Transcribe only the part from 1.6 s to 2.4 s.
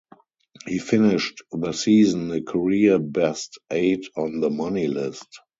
season